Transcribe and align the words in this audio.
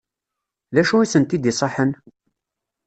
D 0.73 0.75
acu 0.81 0.95
i 0.99 1.07
sent-d-iṣaḥen? 1.07 1.91